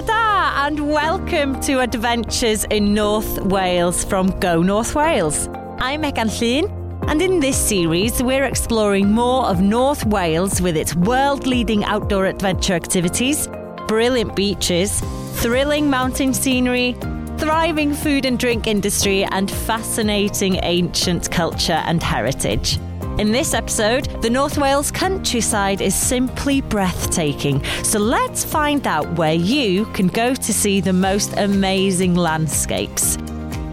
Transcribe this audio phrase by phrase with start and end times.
[0.00, 5.48] And welcome to Adventures in North Wales from Go North Wales.
[5.78, 6.70] I'm Megan Llyn,
[7.08, 12.26] and in this series, we're exploring more of North Wales with its world leading outdoor
[12.26, 13.48] adventure activities,
[13.88, 15.00] brilliant beaches,
[15.40, 16.92] thrilling mountain scenery,
[17.38, 22.78] thriving food and drink industry, and fascinating ancient culture and heritage.
[23.18, 27.64] In this episode, the North Wales countryside is simply breathtaking.
[27.82, 33.18] So let's find out where you can go to see the most amazing landscapes.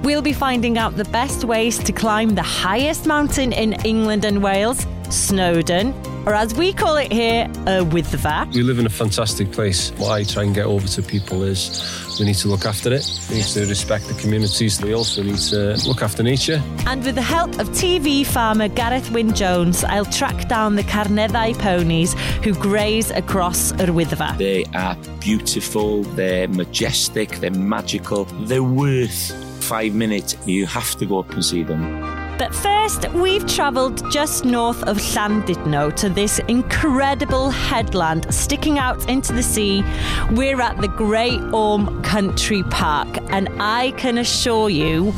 [0.02, 4.42] We'll be finding out the best ways to climb the highest mountain in England and
[4.42, 5.94] Wales, Snowdon,
[6.26, 8.54] or as we call it here, uh, Wyddfa.
[8.54, 9.92] We live in a fantastic place.
[9.98, 13.06] What I try and get over to people is we need to look after it.
[13.30, 14.82] We need to respect the communities.
[14.82, 16.62] We also need to look after nature.
[16.88, 21.58] And with the help of TV farmer Gareth Wyn Jones, I'll track down the Carneddau
[21.60, 24.38] ponies who graze across Yr Wyddfa.
[24.38, 29.32] They are beautiful, they're majestic, they're magical, they're worth
[29.64, 30.38] five minutes.
[30.46, 32.15] You have to go up and see them.
[32.38, 39.32] But first, we've travelled just north of Llandudno to this incredible headland sticking out into
[39.32, 39.84] the sea.
[40.32, 45.14] We're at the Great Orme Country Park, and I can assure you,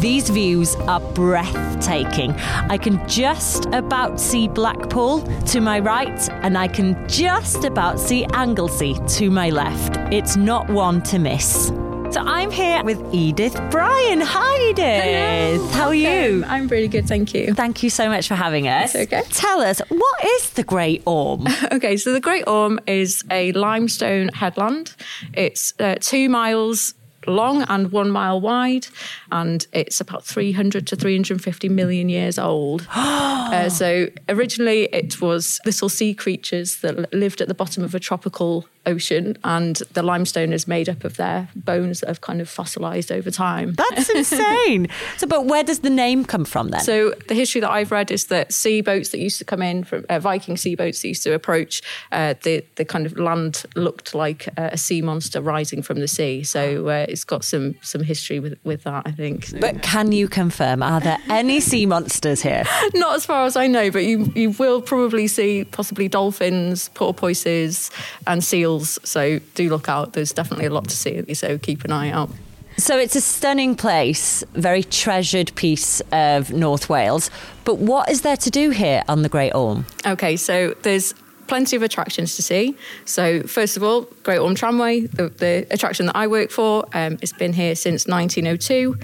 [0.00, 2.32] these views are breathtaking.
[2.32, 8.24] I can just about see Blackpool to my right, and I can just about see
[8.34, 9.96] Anglesey to my left.
[10.12, 11.72] It's not one to miss.
[12.10, 14.20] So I'm here with Edith Bryan.
[14.20, 15.60] Hi, Edith.
[15.60, 15.68] Hello.
[15.68, 16.44] How are you?
[16.44, 17.54] I'm really good, thank you.
[17.54, 18.96] Thank you so much for having us.
[18.96, 19.22] It's okay.
[19.30, 21.46] Tell us, what is the Great Orme?
[21.72, 24.96] Okay, so the Great Orme is a limestone headland.
[25.34, 26.94] It's uh, two miles
[27.28, 28.88] long and one mile wide,
[29.30, 32.88] and it's about 300 to 350 million years old.
[32.94, 38.00] uh, so originally it was little sea creatures that lived at the bottom of a
[38.00, 42.48] tropical ocean, and the limestone is made up of their bones that have kind of
[42.48, 43.74] fossilized over time.
[43.74, 44.88] That's insane.
[45.16, 46.80] so, but where does the name come from then?
[46.80, 49.84] So the history that I've read is that sea boats that used to come in
[49.84, 51.82] from uh, Viking sea boats that used to approach
[52.12, 56.08] uh, the the kind of land looked like uh, a sea monster rising from the
[56.08, 56.42] sea.
[56.42, 59.60] So uh, it's got some some history with with that, I think.
[59.60, 62.64] but can you confirm, are there any sea monsters here?
[62.94, 67.90] Not as far as I know, but you you will probably see possibly dolphins, porpoises,
[68.26, 68.69] and seals.
[68.78, 70.12] So do look out.
[70.12, 71.34] There's definitely a lot to see.
[71.34, 72.30] So keep an eye out.
[72.76, 77.30] So it's a stunning place, very treasured piece of North Wales.
[77.64, 79.84] But what is there to do here on the Great Orme?
[80.06, 81.12] Okay, so there's
[81.46, 82.76] plenty of attractions to see.
[83.04, 87.18] So first of all, Great Orme Tramway, the, the attraction that I work for, um,
[87.20, 88.96] it's been here since 1902.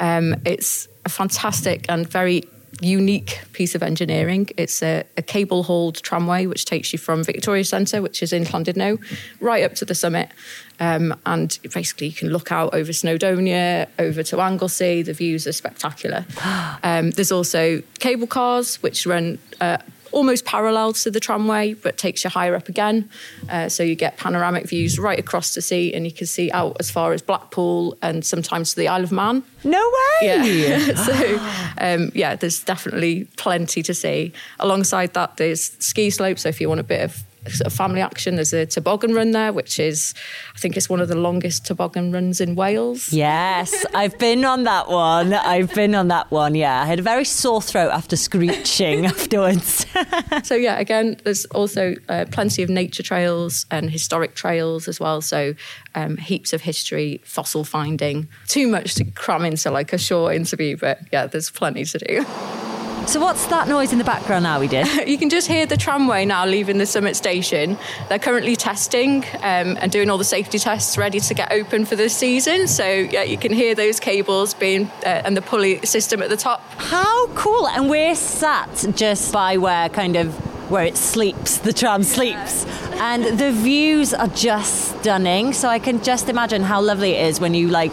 [0.00, 2.44] Um, it's a fantastic and very
[2.80, 4.48] unique piece of engineering.
[4.56, 8.44] It's a, a cable hauled tramway which takes you from Victoria Centre, which is in
[8.44, 9.00] Llandudno,
[9.40, 10.30] right up to the summit.
[10.78, 15.02] Um, and basically, you can look out over Snowdonia, over to Anglesey.
[15.02, 16.24] The views are spectacular.
[16.82, 19.38] Um, there's also cable cars which run.
[19.60, 19.78] Uh,
[20.12, 23.08] Almost parallel to the tramway, but takes you higher up again.
[23.48, 26.76] Uh, so you get panoramic views right across the sea, and you can see out
[26.80, 29.42] as far as Blackpool and sometimes to the Isle of Man.
[29.64, 30.26] No way!
[30.26, 30.94] Yeah.
[31.04, 31.38] so,
[31.78, 34.32] um, yeah, there's definitely plenty to see.
[34.58, 36.42] Alongside that, there's ski slopes.
[36.42, 39.30] So, if you want a bit of sort of family action, there's a toboggan run
[39.32, 40.14] there, which is,
[40.54, 43.12] I think, it's one of the longest toboggan runs in Wales.
[43.12, 45.32] Yes, I've been on that one.
[45.32, 46.82] I've been on that one, yeah.
[46.82, 49.86] I had a very sore throat after screeching afterwards.
[50.42, 55.20] So, yeah, again, there's also uh, plenty of nature trails and historic trails as well.
[55.20, 55.54] So,
[55.94, 58.28] um, heaps of history, fossil finding.
[58.46, 62.69] Too much to cram into like a short interview, but yeah, there's plenty to do.
[63.06, 64.86] So, what's that noise in the background now, we did?
[65.10, 67.76] You can just hear the tramway now leaving the Summit station.
[68.08, 71.96] They're currently testing um, and doing all the safety tests ready to get open for
[71.96, 72.68] this season.
[72.68, 76.36] So, yeah, you can hear those cables being uh, and the pulley system at the
[76.36, 76.62] top.
[76.76, 77.66] How cool!
[77.68, 80.32] And we're sat just by where kind of
[80.70, 82.64] where it sleeps, the tram sleeps.
[83.00, 85.52] And the views are just stunning.
[85.52, 87.90] So I can just imagine how lovely it is when you like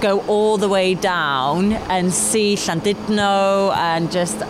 [0.00, 4.42] go all the way down and see Llandudno and just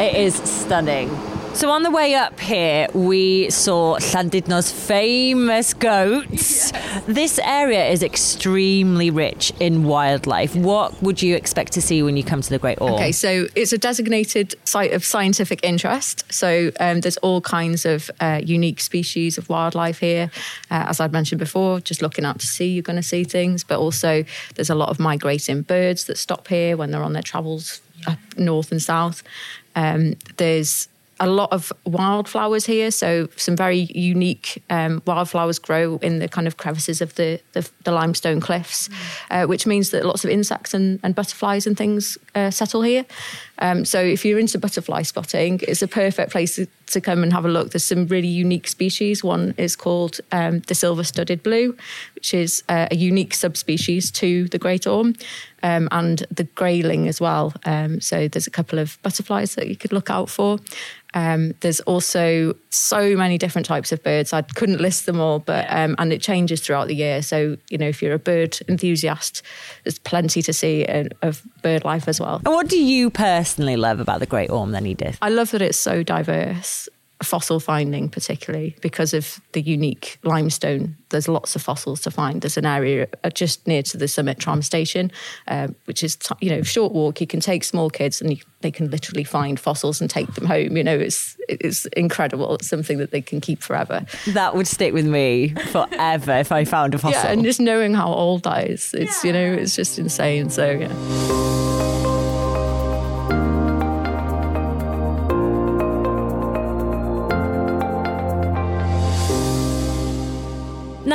[0.00, 1.33] it is stunning.
[1.54, 6.72] So on the way up here, we saw Llandudno's famous goats.
[7.06, 10.56] This area is extremely rich in wildlife.
[10.56, 12.94] What would you expect to see when you come to the Great Orme?
[12.94, 16.24] Okay, so it's a designated site of scientific interest.
[16.32, 20.32] So um, there's all kinds of uh, unique species of wildlife here.
[20.72, 23.62] Uh, as I'd mentioned before, just looking out to sea, you're going to see things.
[23.62, 24.24] But also,
[24.56, 28.18] there's a lot of migrating birds that stop here when they're on their travels up
[28.36, 29.22] north and south.
[29.76, 30.88] Um, there's
[31.20, 32.90] a lot of wildflowers here.
[32.90, 37.68] So some very unique um, wildflowers grow in the kind of crevices of the, the,
[37.84, 38.88] the limestone cliffs,
[39.30, 43.04] uh, which means that lots of insects and, and butterflies and things uh, settle here.
[43.58, 47.32] Um, so if you're into butterfly spotting, it's a perfect place to, to, come and
[47.32, 47.70] have a look.
[47.70, 49.22] There's some really unique species.
[49.22, 51.76] One is called um, the silver-studded blue,
[52.16, 55.14] which is uh, a unique subspecies to the great orme,
[55.62, 57.54] um, and the grayling as well.
[57.64, 60.58] Um, so there's a couple of butterflies that you could look out for.
[61.14, 64.32] Um, there's also so many different types of birds.
[64.32, 67.22] I couldn't list them all, but um, and it changes throughout the year.
[67.22, 69.42] So you know, if you're a bird enthusiast,
[69.84, 70.84] there's plenty to see
[71.22, 72.42] of bird life as well.
[72.44, 75.18] And what do you personally love about the Great Orme, then, Edith?
[75.22, 76.88] I love that it's so diverse
[77.24, 80.96] fossil finding, particularly because of the unique limestone.
[81.10, 82.42] There's lots of fossils to find.
[82.42, 85.10] There's an area uh, just near to the Summit tram station,
[85.48, 87.20] uh, which is you know short walk.
[87.20, 90.46] You can take small kids and you, they can literally find fossils and take them
[90.46, 90.76] home.
[90.76, 92.56] You know, it's it's incredible.
[92.56, 94.04] It's something that they can keep forever.
[94.28, 97.20] That would stick with me forever if I found a fossil.
[97.20, 99.28] Yeah, and just knowing how old that is, it's yeah.
[99.28, 100.50] you know, it's just insane.
[100.50, 101.53] So yeah.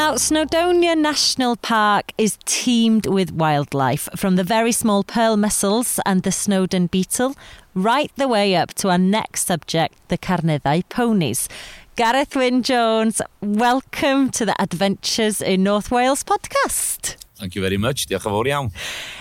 [0.09, 6.23] Now, Snowdonia National Park is teemed with wildlife, from the very small pearl mussels and
[6.23, 7.35] the Snowdon beetle,
[7.75, 11.47] right the way up to our next subject, the Carneddau ponies.
[11.95, 17.15] Gareth Wyn Jones, welcome to the Adventures in North Wales podcast.
[17.35, 18.07] Thank you very much.
[18.07, 18.71] Diolch yn fawr iawn.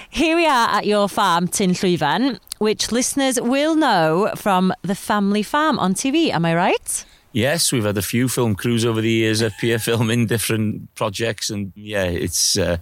[0.09, 5.43] Here we are at your farm, Tyn Llwyfan, which listeners will know from the family
[5.43, 6.31] farm on TV.
[6.33, 7.05] Am I right?
[7.39, 11.51] Yes, we've had a few film crews over the years up here filming different projects,
[11.51, 12.79] and yeah, it's uh,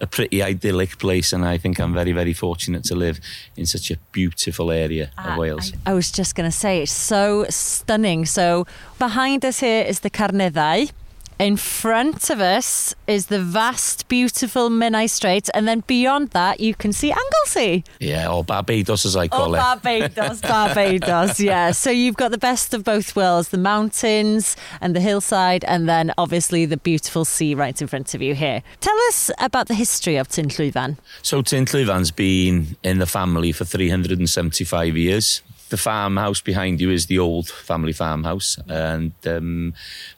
[0.00, 1.34] a pretty idyllic place.
[1.34, 3.20] And I think I'm very, very fortunate to live
[3.54, 5.74] in such a beautiful area of uh, Wales.
[5.84, 8.24] I, I, was just going to say, it's so stunning.
[8.24, 8.66] So
[8.98, 10.90] behind us here is the Carneddau.
[11.38, 16.74] In front of us is the vast, beautiful Menai Strait, and then beyond that, you
[16.74, 17.84] can see Anglesey.
[18.00, 19.58] Yeah, or Barbados, as I call oh, it.
[19.58, 21.70] Barbados, Barbados, yeah.
[21.78, 26.12] So you've got the best of both worlds the mountains and the hillside, and then
[26.18, 28.64] obviously the beautiful sea right in front of you here.
[28.80, 30.96] Tell us about the history of Tyn Llwyfan.
[31.22, 37.06] So, Tyn Llwyfan's been in the family for 375 years the farmhouse behind you is
[37.06, 39.74] the old family farmhouse, and um,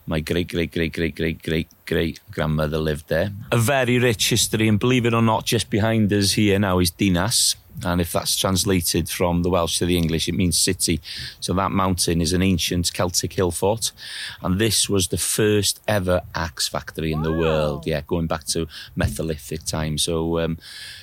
[0.06, 3.31] my great, great, great, great, great, great, great grandmother lived there.
[3.52, 6.91] A very rich history, and believe it or not, just behind us here now is
[6.91, 11.00] Dinas, and if that's translated from the Welsh to the English, it means city.
[11.40, 13.92] So that mountain is an ancient Celtic hill fort.
[14.42, 17.24] And this was the first ever axe factory in wow.
[17.24, 17.86] the world.
[17.86, 18.66] Yeah, going back to
[18.96, 19.98] Metholithic time.
[19.98, 20.58] So um,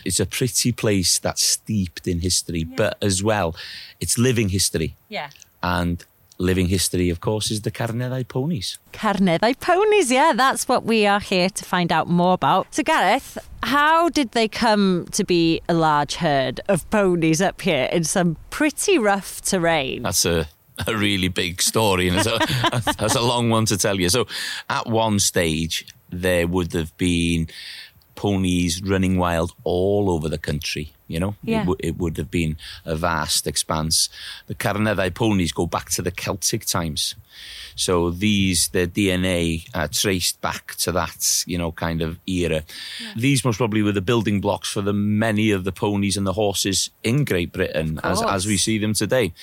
[0.06, 2.76] it's a pretty place that's steeped in history, yeah.
[2.76, 3.56] but as well,
[4.00, 4.96] it's living history.
[5.10, 5.30] Yeah.
[5.64, 6.04] And
[6.38, 8.78] living history, of course, is the Carneddau ponies.
[8.94, 12.68] Carneddau ponies, yeah, that's what we are here to find out more about.
[12.74, 17.90] So, Gareth, how did they come to be a large herd of ponies up here
[17.92, 20.04] in some pretty rough terrain?
[20.04, 20.48] That's a
[20.86, 22.38] a really big story and it's a,
[23.00, 24.10] that's a long one to tell you.
[24.10, 24.28] So,
[24.70, 27.48] at one stage, there would have been
[28.16, 30.94] ponies running wild all over the country.
[31.08, 31.58] You know, yeah.
[31.58, 34.10] it, w- it would have been a vast expanse.
[34.48, 37.16] The Carneddau ponies go back to the Celtic times.
[37.76, 42.64] So these, the DNA are traced back to that, you know, kind of era.
[43.00, 43.14] Yeah.
[43.16, 46.34] These most probably were the building blocks for the many of the ponies and the
[46.34, 49.34] horses in Great Britain as, as we see them today.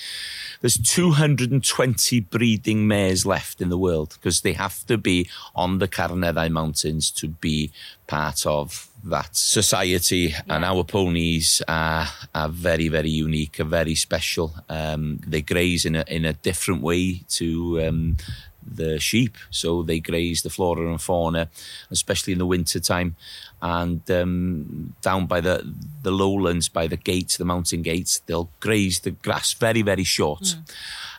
[0.61, 5.87] There's 220 breeding mares left in the world because they have to be on the
[5.87, 7.71] Carneddau Mountains to be
[8.07, 10.41] part of that society yeah.
[10.49, 15.95] and our ponies are, are very very unique are very special um, they graze in
[15.95, 18.17] a, in a different way to um,
[18.65, 21.47] the sheep so they graze the flora and fauna
[21.91, 23.15] especially in the winter time
[23.61, 25.63] and um, down by the
[26.01, 30.41] the lowlands by the gates the mountain gates they'll graze the grass very very short
[30.41, 30.71] mm.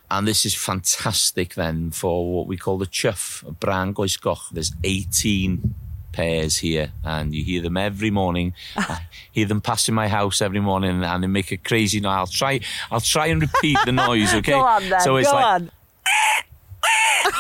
[0.09, 4.51] And this is fantastic then for what we call the chough, Bran Goesgoch.
[4.53, 5.75] There's 18
[6.17, 8.55] pairs here, and you hear them every morning.
[8.77, 12.17] I hear them passing my house every morning, and they make a crazy noise.
[12.17, 12.61] I'll try.
[12.91, 14.33] I'll try and repeat the noise.
[14.37, 14.53] Okay.
[14.53, 15.01] Go on then.
[15.01, 15.45] So it's Go like.
[15.45, 15.71] On.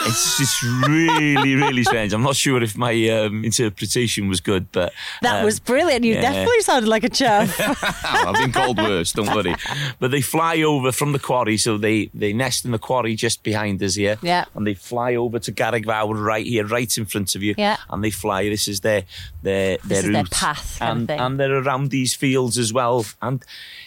[0.03, 2.12] It's just really, really strange.
[2.12, 6.05] I'm not sure if my um, interpretation was good, but That um, was brilliant.
[6.05, 6.21] You yeah.
[6.21, 7.53] definitely sounded like a chough.
[8.05, 9.55] I've been called worse, don't worry.
[9.99, 13.43] But they fly over from the quarry, so they, they nest in the quarry just
[13.43, 14.19] behind us here.
[14.23, 14.45] Yeah.
[14.55, 17.55] And they fly over to Garreg Fawr right here, right in front of you.
[17.57, 17.76] Yeah.
[17.91, 18.49] And they fly.
[18.49, 19.05] This is their
[19.43, 23.05] their This their is their path and and they're around these fields as well.
[23.21, 23.45] And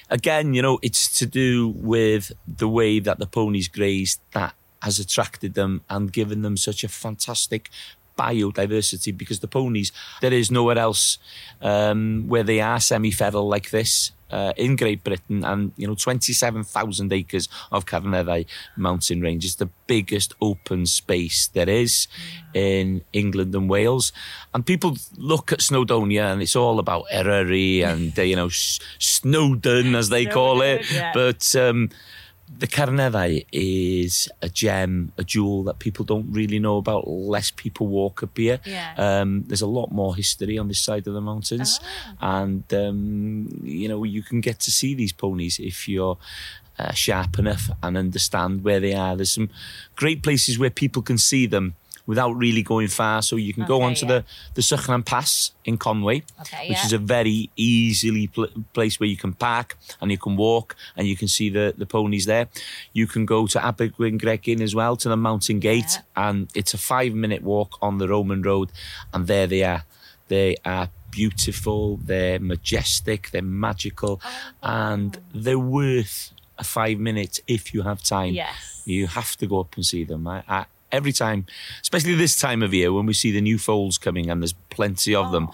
[0.10, 5.00] again, you know, it's to do with the way that the ponies graze that has
[5.00, 7.69] attracted them and given them such a fantastic
[8.19, 11.17] biodiversity because the ponies, there is nowhere else
[11.62, 14.12] um, where they are semi-feral like this.
[14.31, 18.45] Uh, in Great Britain, and you know, 27,000 acres of Carneddau
[18.77, 22.07] mountain range is the biggest open space there is
[22.53, 24.12] in England and Wales.
[24.53, 29.95] And people look at Snowdonia, and it's all about Eryri and uh, you know, Snowdon
[29.95, 30.86] as they call it.
[30.93, 31.12] Yeah.
[31.12, 31.89] But um,
[32.58, 37.08] the Carneddau is a gem, a jewel that people don't really know about.
[37.08, 38.60] Less people walk up here.
[38.65, 38.94] Yeah.
[38.98, 41.79] Um, there's a lot more history on this side of the mountains,
[42.20, 46.18] and um, you know you can get to see these ponies if you're.
[46.82, 49.13] Uh, sharp enough and understand where they are.
[49.13, 49.50] There's some
[49.98, 51.75] great places where people can see them
[52.10, 53.22] without really going far.
[53.22, 54.13] So you can go Okay, onto yeah.
[54.13, 54.20] the
[54.58, 55.32] the Sychnant Pass
[55.63, 56.86] in Conway, Okay, which yeah.
[56.88, 61.04] is a very easily pl- place where you can park and you can walk and
[61.08, 62.46] you can see the, the ponies there.
[63.00, 67.13] You can go to Abergwyngregyn as well to the Mountain Gate, and it's a five
[67.24, 68.68] minute walk on the Roman Road,
[69.13, 69.84] and there they are.
[70.30, 74.30] They are beautiful, they're majestic, they're magical, oh.
[74.63, 75.10] and
[75.44, 78.34] they're worth a five minutes if you have time.
[78.34, 78.82] Yes.
[78.86, 80.28] You have to go up and see them.
[80.28, 81.46] I, I, every time,
[81.81, 85.13] especially this time of year when we see the new foals coming and there's plenty
[85.15, 85.50] of them,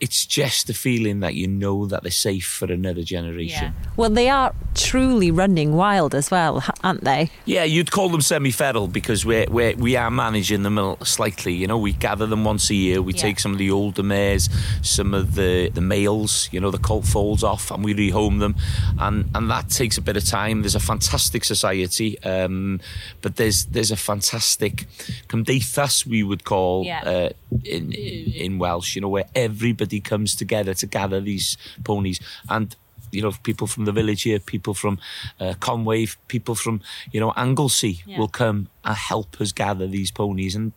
[0.00, 3.74] it's just the feeling that you know that they're safe for another generation.
[3.96, 7.30] Well, they are truly running wild as well, aren't they?
[7.44, 11.52] Yeah, you'd call them semi-feral because we're, we're, we are managing them slightly.
[11.52, 13.02] You know, we gather them once a year.
[13.02, 13.20] We Yeah.
[13.20, 14.48] take some of the older mares,
[14.82, 18.54] some of the, the males, you know, the colt foals off, and we rehome them.
[18.98, 20.62] And and that takes a bit of time.
[20.62, 22.80] There's a fantastic society, um,
[23.20, 24.86] but there's there's a fantastic
[25.28, 27.02] cymdeithas we would call Yeah.
[27.04, 27.28] uh,
[27.64, 28.94] in in Welsh.
[28.94, 32.76] You know, where everybody comes together to gather these ponies and
[33.12, 34.96] you know, people from the village here, people from
[35.40, 36.80] uh, Conway, people from,
[37.10, 38.18] you know, Anglesey Yeah.
[38.20, 40.54] will come and help us gather these ponies.
[40.54, 40.72] And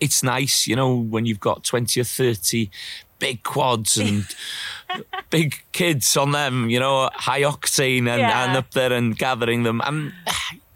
[0.00, 2.70] it's nice, you know, when you've got 20 or 30
[3.20, 4.26] big quads and
[5.30, 8.44] big kids on them, you know, high octane and, Yeah.
[8.48, 9.80] and up there and gathering them.
[9.84, 10.12] And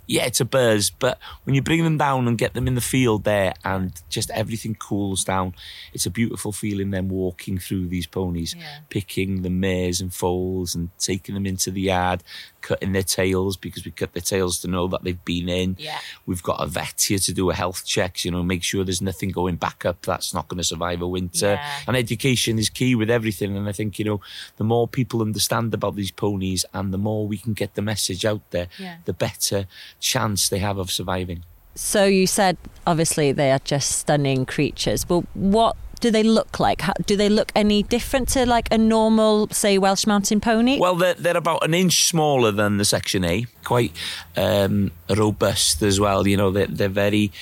[0.09, 2.81] yeah, it's a buzz, but when you bring them down and get them in the
[2.81, 5.55] field there and just everything cools down,
[5.93, 8.79] it's a beautiful feeling them walking through these ponies, Yeah.
[8.89, 12.25] picking the mares and foals and taking them into the yard,
[12.61, 15.77] cutting their tails because we cut their tails to know that they've been in.
[15.79, 15.99] Yeah.
[16.27, 19.03] We've got a vet here to do a health check, you know, make sure there's
[19.03, 21.53] nothing going back up that's not going to survive a winter.
[21.53, 21.71] Yeah.
[21.87, 23.57] And education is key with everything.
[23.57, 24.21] And I think, you know,
[24.57, 28.25] the more people understand about these ponies and the more we can get the message
[28.25, 28.97] out there, Yeah.
[29.05, 29.67] the better
[30.01, 31.45] chance they have of surviving.
[31.75, 36.83] So you said obviously they are just stunning creatures, but what do they look like?
[36.83, 40.79] How, do they look any different to like a normal, say, Welsh mountain pony?
[40.79, 43.93] Well, they're, they're about an inch smaller than the Section A, quite
[44.37, 46.27] um, robust as well.
[46.27, 47.33] You know, they're, they're very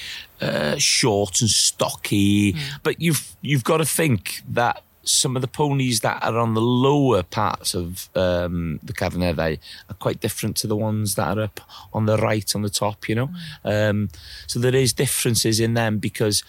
[0.40, 2.56] uh, short and stocky.
[2.82, 6.60] But you've you've got to think that some of the ponies that are on the
[6.60, 9.58] lower parts of um, the Carneddau
[9.88, 11.60] are quite different to the ones that are up
[11.92, 13.08] on the right on the top.
[13.08, 13.30] You know,
[13.64, 14.10] um,
[14.46, 16.42] so there is differences in them because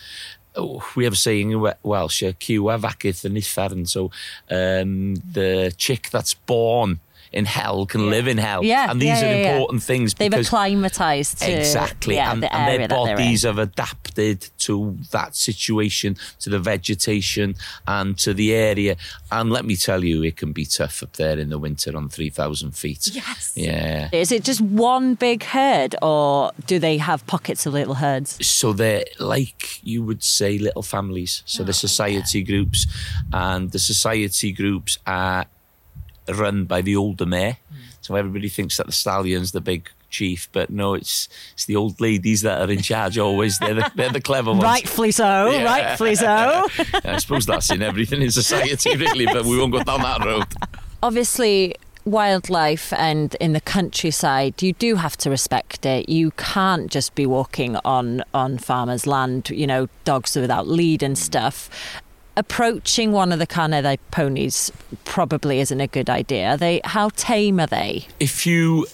[0.95, 2.77] we have a saying in Welsh, uh, cyw a
[3.25, 3.85] yn uffern.
[3.87, 4.11] So,
[4.49, 6.99] um, the chick that's born
[7.31, 8.63] in hell can live in hell.
[8.63, 9.51] Yeah, And these yeah, are yeah, yeah.
[9.55, 13.15] important things They've acclimatized to Exactly, yeah, and, the and their that they're in.
[13.17, 17.55] bodies have adapted to that situation, to the vegetation,
[17.87, 18.95] and to the area.
[19.31, 22.09] And let me tell you, it can be tough up there in the winter on
[22.09, 23.07] three thousand feet.
[23.13, 23.53] Yes.
[23.55, 24.09] Yeah.
[24.11, 28.45] Is it just one big herd, or do they have pockets of little herds?
[28.45, 31.43] So they're like you would say little families.
[31.45, 32.87] So Oh, the society groups,
[33.33, 35.45] and the society groups are
[36.29, 37.57] run by the older mare.
[37.69, 37.75] Hmm.
[38.01, 41.99] So everybody thinks that the stallion's the big chief, but no, it's it's the old
[41.99, 43.59] ladies that are in charge always.
[43.59, 44.63] They're the, they're the clever ones.
[44.63, 45.49] Rightfully so.
[45.49, 45.63] Yeah.
[45.63, 46.65] Rightfully so.
[47.03, 50.45] I suppose that's in everything in society, really, but we won't go down that road.
[51.03, 57.13] obviously wildlife and in the countryside you do have to respect it you can't just
[57.15, 61.69] be walking on on farmers land you know dogs without lead and stuff
[62.37, 64.71] approaching one of the Carneddau ponies
[65.03, 68.85] probably isn't a good idea are they how tame are they If you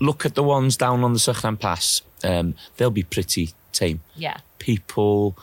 [0.00, 4.00] look at the ones down on the Sychnant Pass, um, they'll be pretty tame.
[4.16, 4.38] Yeah.
[4.58, 5.36] People,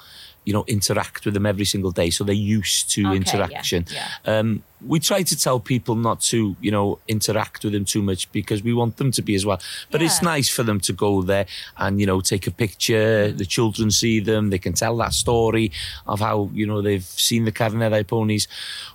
[0.48, 3.82] you know, interact with them every single day, so they're used to Okay, interaction.
[3.98, 4.08] yeah.
[4.34, 4.50] Um,
[4.94, 8.60] we try to tell people not to, you know, interact with them too much because
[8.68, 9.60] we want them to be as well.
[9.92, 11.46] But it's nice for them to go there
[11.84, 13.32] and, you know, take a picture.
[13.42, 14.50] The children see them.
[14.52, 15.68] They can tell that story
[16.06, 18.48] of how, you know, they've seen the Carneddau ponies.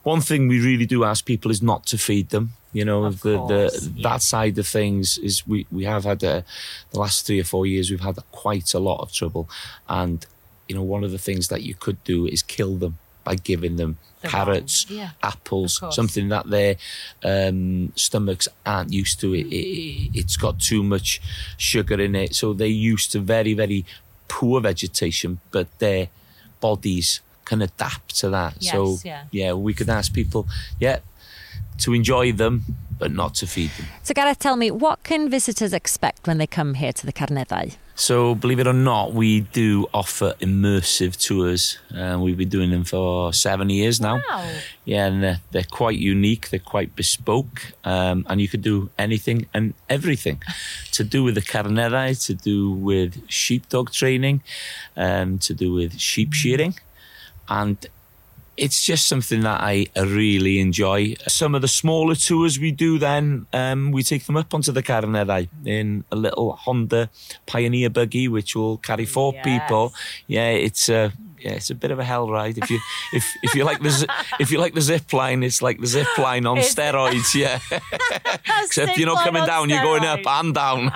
[0.04, 2.46] One thing we really do ask people is not to feed them.
[2.72, 4.02] You know, Of the, course, the yeah.
[4.08, 6.40] that side of things is we, we have had uh
[6.92, 9.44] the last three or four years we've had quite a lot of trouble
[10.00, 10.24] and
[10.68, 13.76] you know one of the things that you could do is kill them by giving
[13.76, 16.76] them The carrots yeah, apples something that their
[17.24, 19.34] um, stomachs aren't used to.
[19.34, 21.20] It, it it's got too much
[21.56, 22.34] sugar in it.
[22.34, 23.84] So they're used to very very
[24.28, 26.08] poor vegetation but their
[26.60, 28.62] bodies can adapt to that.
[28.62, 29.52] So Yes, yeah.
[29.52, 30.46] we could ask people
[30.80, 30.98] yeah
[31.78, 32.64] to enjoy them
[32.98, 33.86] but not to feed them.
[34.04, 37.74] So, Gareth, tell me, what can visitors expect when they come here to the Carneddau?
[37.94, 41.78] So, believe it or not, we do offer immersive tours.
[41.94, 44.22] Uh, we've been doing them for seven years now.
[44.28, 44.50] Wow.
[44.84, 46.48] Yeah, and they're, they're quite unique.
[46.50, 50.42] They're quite bespoke, um, and you could do anything and everything
[50.92, 54.42] to do with the Carneddau, to do with sheepdog training,
[54.96, 56.74] um, to do with sheep shearing,
[57.48, 57.86] and
[58.56, 61.14] it's just something that I really enjoy.
[61.26, 64.82] Some of the smaller tours we do then, um, we take them up onto the
[64.82, 67.10] Carneddau in a little Honda
[67.46, 69.44] Pioneer buggy, which will carry four Yes.
[69.44, 69.94] people.
[70.26, 71.12] Yeah, it's a
[71.44, 72.58] yeah, it's a bit of a hell ride.
[72.58, 72.78] If you
[73.12, 74.06] if if you like the
[74.40, 77.34] if you like the zip line, it's like the zip line on It's- steroids.
[77.34, 77.58] Yeah,
[78.64, 80.92] except you're not coming down, you're going up and down.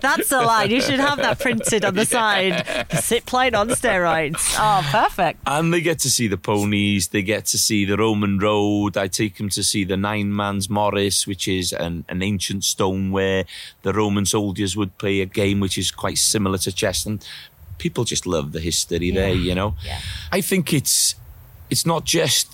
[0.00, 0.70] That's a line.
[0.70, 2.86] You should have that printed on the side.
[2.96, 4.54] Zip line on steroids.
[4.58, 5.40] Oh, perfect.
[5.46, 8.96] And they get to see the ponies, they get to see the Roman Road.
[8.96, 13.10] I take them to see the Nine Man's Morris, which is an, an ancient stone
[13.10, 13.44] where
[13.82, 17.06] the Roman soldiers would play a game which is quite similar to chess.
[17.06, 17.24] And
[17.82, 19.74] people just love the history there, you know.
[19.84, 19.98] Yeah.
[20.30, 21.16] I think it's
[21.72, 22.46] it's not just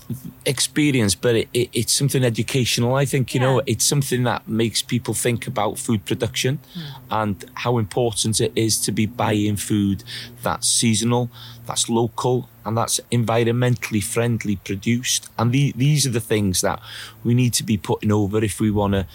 [0.46, 2.94] experience, but it, it, it's something educational.
[2.94, 7.12] I think you know it's something that makes people think about food production hmm.
[7.20, 9.98] and how important it is to be buying food
[10.42, 11.24] that's seasonal,
[11.66, 15.28] that's local, and that's environmentally friendly produced.
[15.38, 16.80] And the, these are the things that
[17.24, 19.06] we need to be putting over if we want to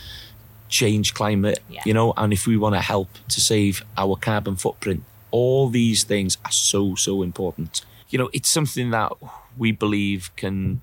[0.69, 1.83] change climate, Yeah.
[1.85, 5.03] you know, and if we want to help to save our carbon footprint.
[5.33, 7.81] All these things are so, so important.
[8.09, 9.11] You know, it's something that
[9.57, 10.79] we believe can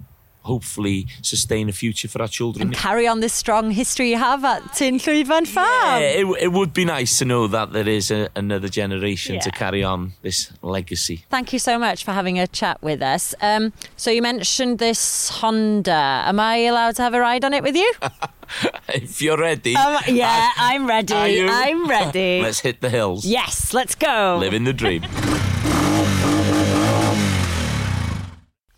[0.50, 2.60] hopefully sustain a future for our children.
[2.68, 6.00] And carry on this strong history you have at Tyn Llwyfan Farm.
[6.02, 9.50] Yeah, it, it would be nice to know that there is a, another generation to
[9.50, 11.24] carry on this legacy.
[11.30, 13.34] Thank you so much for having a chat with us.
[13.40, 16.00] Um, so you mentioned this Honda.
[16.30, 17.92] Am I allowed to have a ride on it with you?
[18.88, 21.46] if you're ready, Um, yeah, I'm ready.
[21.48, 22.42] I'm ready.
[22.46, 23.24] let's hit the hills.
[23.24, 24.36] yes, let's go.
[24.40, 25.02] Living the dream.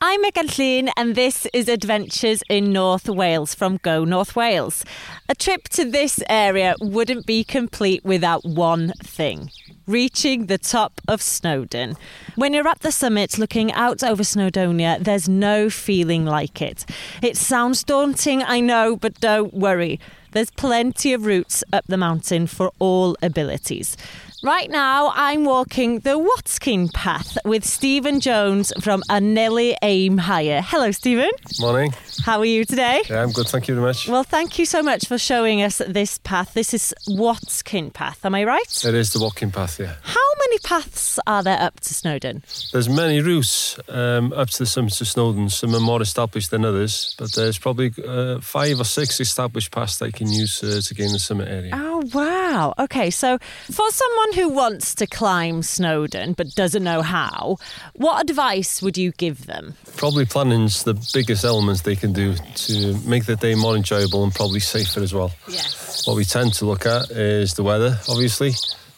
[0.04, 4.84] I'm Megan Llyn, and this is Adventures in North Wales from Go North Wales.
[5.28, 9.52] A trip to this area wouldn't be complete without one thing
[9.86, 11.96] reaching the top of Snowdon.
[12.34, 16.84] When you're at the summit looking out over Snowdonia, there's no feeling like it.
[17.22, 20.00] It sounds daunting, I know, but don't worry.
[20.32, 23.96] There's plenty of routes up the mountain for all abilities.
[24.44, 30.60] Right now, I'm walking the Watkin path with Stephen Jones from Anelu Aim Higher.
[30.60, 31.30] Hello, Stephen.
[31.60, 31.94] Morning.
[32.24, 33.02] How are you today?
[33.08, 33.46] Yeah, I'm good.
[33.46, 34.08] Thank you very much.
[34.08, 36.54] Well, thank you so much for showing us this path.
[36.54, 38.84] This is Watkin Path, am I right?
[38.84, 39.94] It is the Watkin path, yeah.
[40.02, 42.42] How many paths are there up to Snowdon?
[42.72, 45.50] There's many routes um, up to the summit of Snowdon.
[45.50, 49.98] Some are more established than others, but there's probably uh, five or six established paths
[49.98, 51.70] that you can use uh, to gain the summit area.
[51.74, 52.74] Oh, wow.
[52.80, 57.58] Okay, so for someone who wants to climb Snowdon but doesn't know how,
[57.94, 59.74] what advice would you give them?
[59.96, 64.34] Probably planning's the biggest element they can do to make the day more enjoyable and
[64.34, 65.32] probably safer as well.
[65.48, 66.06] Yes.
[66.06, 68.52] What we tend to look at is the weather, obviously,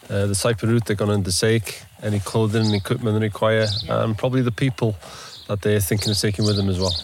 [0.09, 3.67] uh, the type of route they're going to undertake, any clothing and equipment they require,
[3.89, 4.95] and probably the people
[5.47, 6.95] that they're thinking of taking with them as well.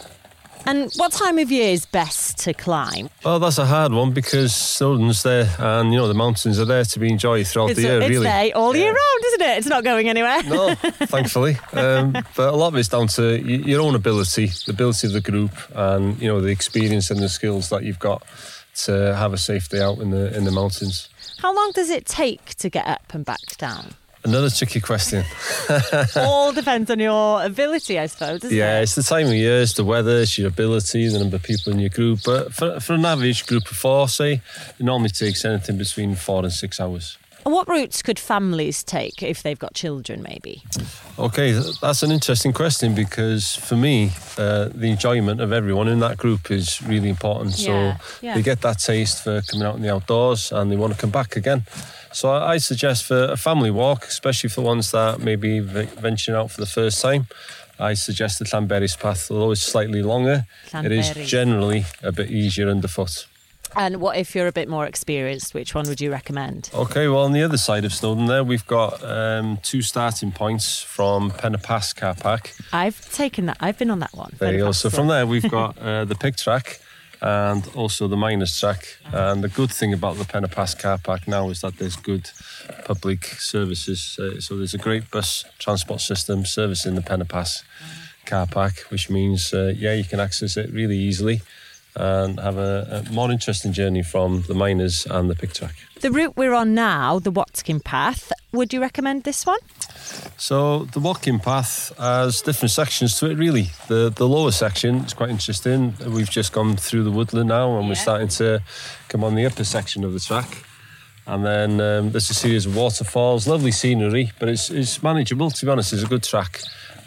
[0.66, 3.10] And what time of year is best to climb?
[3.26, 6.84] Well, that's a hard one because Snowdon's there, and you know the mountains are there
[6.86, 8.02] to be enjoyed throughout It's, the year.
[8.02, 8.90] it's really, there all year Yeah.
[8.92, 9.58] round, isn't it?
[9.58, 10.44] It's not going anywhere.
[10.44, 10.76] No,
[11.08, 11.58] thankfully.
[11.74, 15.22] Um, but a lot of it's down to your own ability, the ability of the
[15.22, 18.24] group, and you know the experience and the skills that you've got
[18.86, 21.10] to have a safe day out in the in the mountains.
[21.40, 23.96] How long does it take to get up and back down?
[24.24, 25.24] Another tricky question.
[26.16, 28.84] all depends on your ability, I suppose, doesn't Yeah, it?
[28.84, 31.74] it's the time of year, it's the weather, it's your ability, the number of people
[31.74, 32.20] in your group.
[32.24, 34.34] But for, for an average group of four, say,
[34.78, 37.18] it normally takes anything between four and six hours.
[37.44, 40.64] And what routes could families take if they've got children, maybe?
[41.18, 41.52] Okay,
[41.82, 46.52] that's an interesting question because for me, uh, the enjoyment of everyone in that group
[46.52, 47.54] is really important.
[47.54, 48.34] So Yeah, yeah.
[48.36, 51.10] they get that taste for coming out in the outdoors and they want to come
[51.10, 51.64] back again.
[52.14, 56.60] So I, suggest for a family walk, especially for ones that maybe venturing out for
[56.60, 57.28] the first time,
[57.80, 60.46] I suggest the Llanberis path, although it's slightly longer.
[60.74, 63.26] It is generally a bit easier underfoot.
[63.76, 65.54] And what if you're a bit more experienced?
[65.54, 66.70] Which one would you recommend?
[66.74, 70.82] Okay, well, on the other side of Snowdon, there we've got um, two starting points
[70.82, 72.54] from Pen-y-Pass car park.
[72.74, 73.58] I've taken that.
[73.60, 74.34] I've been on that one.
[74.40, 74.72] There you go.
[74.72, 76.82] So from there, we've got uh, the Pyg Track
[77.22, 78.98] and also the miners track.
[79.06, 82.30] And the good thing about the Pen-y-Pass car park now is that there's good
[82.86, 84.18] public services.
[84.20, 87.64] Uh, so there's a great bus transport system servicing the Pen-y-Pass
[88.26, 91.42] car park, which means, uh, yeah, you can access it really easily
[91.96, 95.76] and have a, a more interesting journey from the miners and the Pyg Track.
[96.02, 99.60] The route we're on now, the Watkin Path, would you recommend this one?
[100.38, 103.38] So the Watkin Path has different sections to it.
[103.38, 105.94] Really, the the lower section is quite interesting.
[106.08, 108.64] We've just gone through the woodland now, and we're starting to
[109.10, 110.66] come on the upper section of the track.
[111.28, 115.52] And then um, there's a series of waterfalls, lovely scenery, but it's it's manageable.
[115.52, 116.62] To be honest, it's a good track.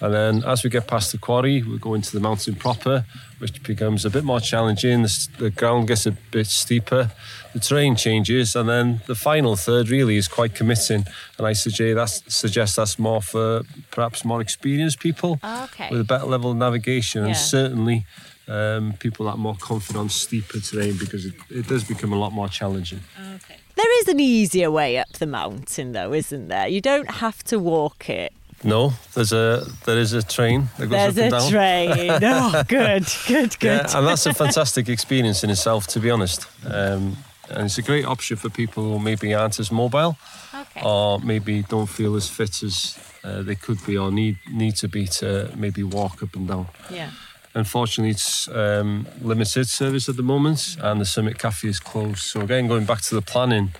[0.04, 3.06] And then as we get past the quarry, we go into the mountain proper,
[3.38, 5.00] which becomes a bit more challenging.
[5.02, 7.10] The, the ground gets a bit steeper,
[7.54, 11.04] the terrain changes, and then the final third really is quite committing.
[11.38, 15.88] And I suggest that's, suggest that's more for perhaps more experienced people Okay.
[15.90, 17.28] with a better level of navigation, Yeah.
[17.28, 18.04] and certainly
[18.46, 22.18] um, people that are more confident on steeper terrain because it, it does become a
[22.18, 23.00] lot more challenging.
[23.36, 23.56] Okay.
[23.74, 26.68] There is an easier way up the mountain, though, isn't there?
[26.68, 28.32] You don't have to walk it.
[28.64, 31.50] No, there's a there is a train that goes There's up a and down.
[31.50, 32.22] train.
[32.22, 33.66] Oh, good, good, good.
[33.84, 36.46] Yeah, and that's a fantastic experience in itself, to be honest.
[36.66, 37.16] Um,
[37.50, 40.16] and it's a great option for people who maybe aren't as mobile
[40.54, 40.80] Okay.
[40.82, 44.88] or maybe don't feel as fit as uh, they could be or need need to
[44.88, 46.66] be to maybe walk up and down.
[46.90, 47.10] Yeah.
[47.56, 52.18] Unfortunately, it's um, limited service at the moment, and the Summit Cafe is closed.
[52.20, 53.72] So again, going back to the planning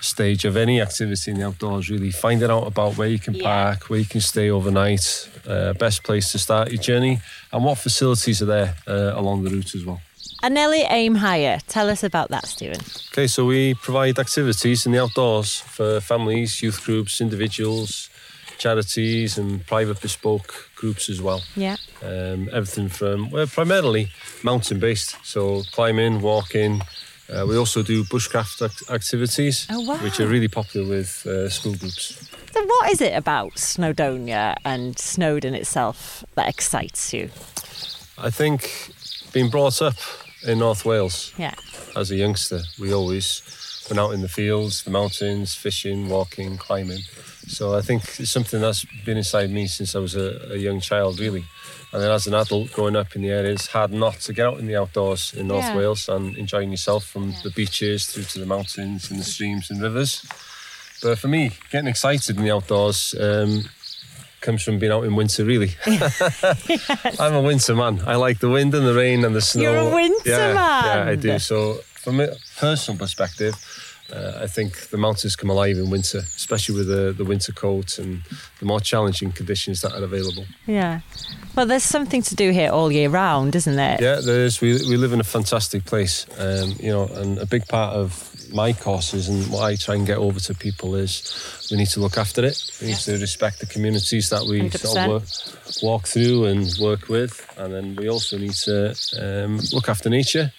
[0.00, 3.42] stage of any activity in the outdoors, really finding out about where you can Yeah.
[3.44, 7.20] park, where you can stay overnight, uh, best place to start your journey,
[7.52, 10.00] and what facilities are there uh, along the route as well.
[10.42, 11.58] Anelu Aim Higher.
[11.66, 12.80] Tell us about that, Stephen.
[13.12, 18.08] Okay, so we provide activities in the outdoors for families, youth groups, individuals,
[18.58, 21.42] charities, and private bespoke groups as well.
[21.56, 21.76] Yeah.
[22.02, 24.10] Um, everything from we're primarily
[24.42, 26.82] mountain based, so climbing, walking.
[27.30, 29.96] Uh, we also do bushcraft ac- activities, Oh, wow.
[29.98, 32.26] which are really popular with uh, school groups.
[32.54, 37.30] So, what is it about Snowdonia and Snowdon itself that excites you?
[38.16, 38.90] I think
[39.32, 39.96] being brought up
[40.46, 41.54] in North Wales Yeah.
[41.94, 43.42] as a youngster, we always
[43.90, 47.02] went out in the fields, the mountains, fishing, walking, climbing.
[47.48, 50.80] So I think it's something that's been inside me since I was a, a young
[50.80, 51.44] child, really.
[51.92, 54.46] And then as an adult growing up in the area, it's hard not to get
[54.46, 55.76] out in the outdoors in North Yeah.
[55.76, 59.80] Wales and enjoying yourself from the beaches through to the mountains and the streams and
[59.80, 60.26] rivers.
[61.02, 63.64] But for me, getting excited in the outdoors um,
[64.42, 65.74] comes from being out in winter, really.
[67.18, 68.02] I'm a winter man.
[68.06, 69.62] I like the wind and the rain and the snow.
[69.62, 71.38] You're a winter yeah, Yeah, I do.
[71.38, 73.54] So, from a personal perspective,
[74.12, 77.98] uh, I think the mountains come alive in winter, especially with the, the winter coat
[77.98, 78.22] and
[78.58, 80.46] the more challenging conditions that are available.
[80.66, 81.00] Yeah.
[81.54, 83.98] Well, there's something to do here all year round, isn't there?
[84.00, 84.60] Yeah, there is.
[84.60, 88.34] We, we live in a fantastic place, um, you know, and a big part of
[88.52, 92.00] my courses and what I try and get over to people is we need to
[92.00, 92.58] look after it.
[92.80, 95.22] We need to respect the communities that we sort of work,
[95.82, 100.52] walk through and work with, and then we also need to um, look after nature.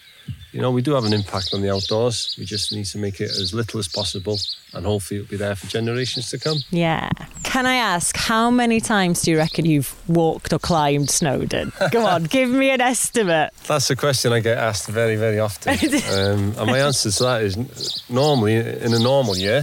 [0.51, 2.35] You know, we do have an impact on the outdoors.
[2.39, 4.39] We just need to make it as little as possible,
[4.73, 6.57] and hopefully it'll be there for generations to come.
[6.71, 7.09] Yeah.
[7.43, 11.71] Can I ask, how many times do you reckon you've walked or climbed Snowdon?
[11.91, 13.53] Go on, give me an estimate.
[13.67, 15.73] That's a question I get asked very, very often.
[16.13, 19.61] um, and my answer to that is normally, in a normal year,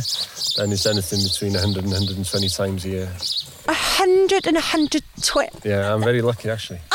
[0.57, 3.13] then it's anything between 100 and 120 times a year.
[3.69, 6.79] A hundred and a hundred twi- Yeah, I'm very lucky actually.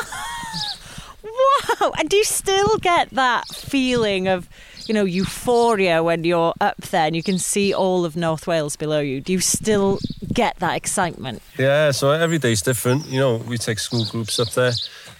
[1.24, 1.92] Wow.
[1.98, 4.50] And do you still get that feeling of,
[4.88, 8.76] you know, euphoria when you're up there and you can see all of North Wales
[8.76, 9.22] below you?
[9.22, 9.98] Do you still
[10.34, 11.42] get that excitement?
[11.58, 13.08] Yeah, so every day's different.
[13.08, 14.74] You know, we take school groups up there,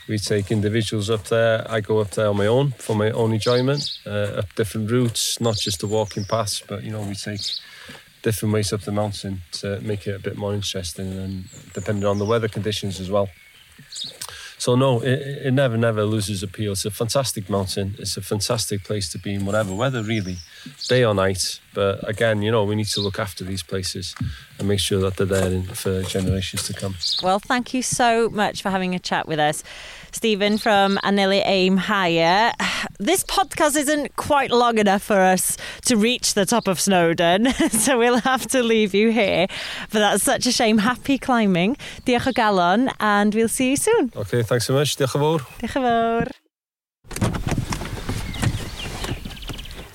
[0.10, 1.66] we take individuals up there.
[1.72, 5.40] I go up there on my own for my own enjoyment, uh, up different routes,
[5.40, 7.42] not just the walking paths, but you know, we take
[8.22, 12.20] different ways up the mountain to make it a bit more interesting and depending on
[12.20, 13.30] the weather conditions as well.
[14.62, 16.74] So no, it, it never, never loses appeal.
[16.74, 17.96] It's a fantastic mountain.
[17.98, 20.38] It's a fantastic place to be in whatever weather, really,
[20.88, 21.60] day or night.
[21.74, 24.16] But again, you know, we need to look after these places
[24.60, 26.96] and make sure that they're there for generations to come.
[27.24, 29.64] Well, thank you so much for having a chat with us.
[30.12, 32.52] Stephen from Anelu Aim Higher.
[33.00, 37.98] This podcast isn't quite long enough for us to reach the top of Snowdon, so
[37.98, 39.48] we'll have to leave you here.
[39.92, 40.78] But that's such a shame.
[40.78, 41.78] Happy climbing.
[42.06, 44.12] Diolch o galon, and we'll see you soon.
[44.16, 44.96] Okay, thanks so much.
[44.98, 45.42] Diolch yn fawr.
[45.64, 47.51] Diolch yn fawr.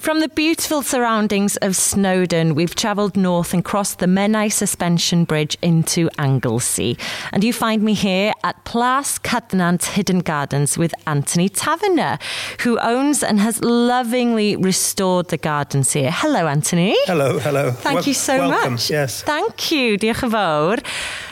[0.06, 5.58] From the beautiful surroundings of Snowdon, we've travelled north and crossed the Menai Suspension Bridge
[5.62, 6.96] into Anglesey.
[7.32, 12.20] And you find me here at Plas Cadnant Hidden Gardens with Anthony Taverner,
[12.60, 16.12] who owns and has lovingly restored the gardens here.
[16.12, 16.94] Hello, Anthony.
[17.06, 17.72] Hello, hello.
[17.72, 18.74] Thank Wel- you so welcome.
[18.74, 18.88] much.
[18.88, 19.24] Yes.
[19.24, 19.98] Thank you.
[19.98, 20.78] Diolch yn fawr.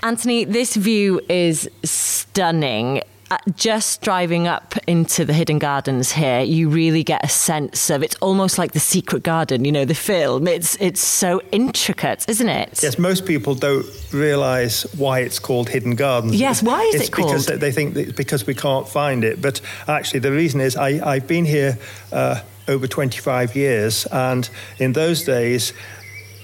[0.03, 3.05] Anthony, this view is stunning.
[3.35, 8.05] Uh, Just driving up into the hidden gardens here, you really get a sense of
[8.05, 10.47] it's almost like the secret garden, you know, the film.
[10.47, 12.81] It's it's so intricate, isn't it?
[12.81, 16.37] Yes, most people don't realise why it's called Hidden Gardens.
[16.37, 17.29] Yes, why is it's it called?
[17.31, 19.43] Because they think it's because we can't find it.
[19.43, 21.77] But actually, the reason is I, I've been here
[22.13, 25.73] uh, over 25 years, and in those days,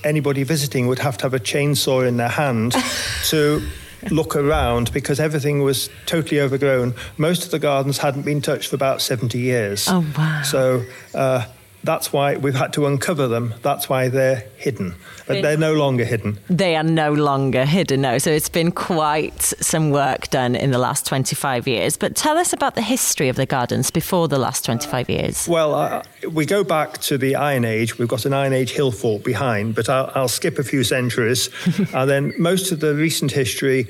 [0.03, 2.75] anybody visiting would have to have a chainsaw in their hand
[3.27, 3.63] to
[4.11, 6.95] look around because everything was totally overgrown.
[7.19, 9.87] Most of the gardens hadn't been touched for about 70 years.
[9.89, 10.43] Oh, wow.
[10.43, 10.85] So
[11.15, 11.47] uh,
[11.83, 13.55] that's why we've had to uncover them.
[13.63, 14.95] That's why they're hidden.
[15.27, 16.39] But they're no longer hidden.
[16.49, 18.19] They are no longer hidden now.
[18.19, 21.97] So it's been quite some work done in the last 25 years.
[21.97, 25.49] But tell us about the history of the gardens before the last 25 years.
[25.49, 27.99] Well, uh, we go back to the Iron Age.
[27.99, 31.49] We've got an Iron Age hill fort behind, but I'll, I'll skip a few centuries.
[31.95, 33.89] and then most of the recent history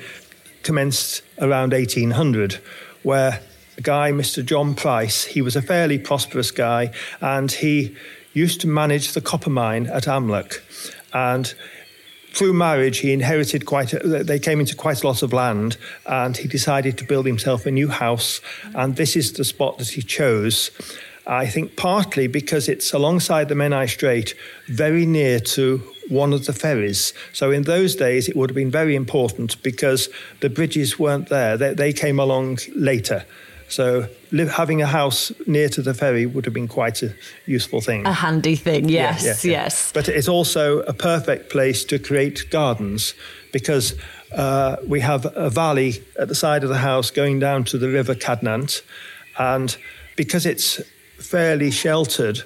[0.63, 2.61] commenced around 1800,
[3.03, 3.41] where
[3.79, 4.45] a guy, Mr.
[4.45, 7.97] John Price, he was a fairly prosperous guy, and he
[8.33, 10.61] used to manage the copper mine at Amlwch.
[11.13, 11.53] And
[12.33, 13.93] through marriage, he inherited quite.
[13.93, 17.67] A, they came into quite a lot of land, and he decided to build himself
[17.67, 18.41] a new house.
[18.75, 20.71] And this is the spot that he chose.
[21.27, 24.35] I think partly because it's alongside the Menai Strait,
[24.67, 27.13] very near to one of the ferries.
[27.33, 30.09] So in those days, it would have been very important because
[30.41, 33.25] the bridges weren't there; they, they came along later.
[33.71, 37.15] So having a house near to the ferry would have been quite a
[37.47, 38.05] useful thing.
[38.07, 39.63] A handy thing, yes, yeah, yeah.
[39.63, 39.93] yes.
[39.93, 43.15] But it's also a perfect place to create gardens
[43.53, 43.95] because
[44.33, 47.89] uh, we have a valley at the side of the house going down to the
[47.89, 48.83] river Cadnant.
[49.39, 49.77] And
[50.17, 50.81] because it's
[51.19, 52.43] fairly sheltered,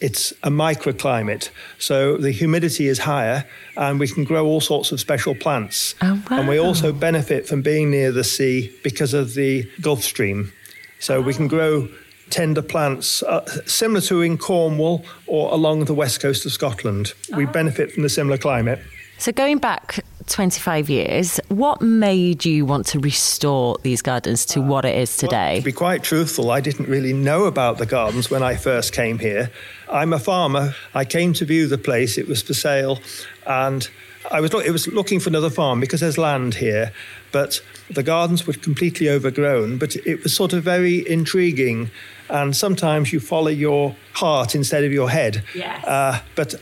[0.00, 1.50] it's a microclimate.
[1.78, 3.44] So the humidity is higher
[3.76, 5.94] and we can grow all sorts of special plants.
[6.02, 10.52] Oh, And we also benefit from being near the sea because of the Gulf Stream.
[11.00, 11.88] So we can grow
[12.28, 17.12] tender plants uh, similar to in Cornwall or along the west coast of Scotland.
[17.34, 18.78] We benefit from the similar climate.
[19.18, 24.84] So going back 25 years, what made you want to restore these gardens to what
[24.84, 25.58] it is today?
[25.58, 29.18] To be quite truthful, I didn't really know about the gardens when I first came
[29.18, 29.50] here.
[29.90, 30.74] I'm a farmer.
[30.94, 32.16] I came to view the place.
[32.16, 32.98] It was for sale,
[33.46, 33.90] and
[34.30, 36.92] I was look, it was looking for another farm because there's land here,
[37.32, 39.78] but the gardens were completely overgrown.
[39.78, 41.90] But it was sort of very intriguing,
[42.28, 45.42] and sometimes you follow your heart instead of your head.
[45.54, 45.84] Yes.
[45.84, 46.54] Uh, but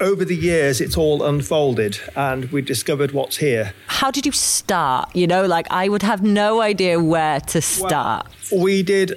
[0.00, 3.72] over the years, it's all unfolded, and we discovered what's here.
[3.86, 5.14] How did you start?
[5.14, 8.26] You know, like I would have no idea where to start.
[8.52, 9.14] We did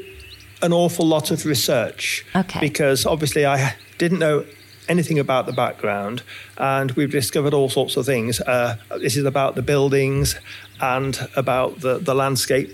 [0.62, 2.26] an awful lot of research.
[2.36, 2.60] Okay.
[2.60, 4.46] Because obviously I didn't know
[4.90, 6.24] anything about the background,
[6.58, 8.42] and we've discovered all sorts of things.
[8.42, 10.36] Uh, this is about the buildings
[10.82, 12.74] and about the, the landscape,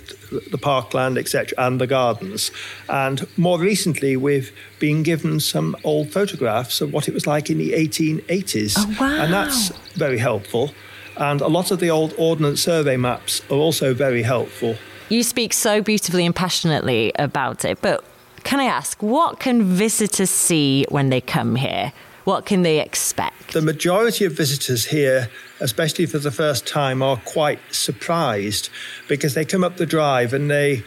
[0.52, 2.52] the parkland, etc., and the gardens.
[2.88, 7.58] And more recently, we've been given some old photographs of what it was like in
[7.58, 8.76] the 1880s.
[8.78, 9.24] Oh, wow.
[9.24, 10.72] And that's very helpful.
[11.18, 14.76] And a lot of the old Ordnance Survey maps are also very helpful.
[15.10, 18.04] You speak so beautifully and passionately about it, but
[18.46, 21.92] can I ask, what can visitors see when they come here?
[22.24, 23.54] What can they expect?
[23.54, 25.30] The majority of visitors here,
[25.60, 28.70] especially for the first time, are quite surprised
[29.08, 30.84] because they come up the drive and they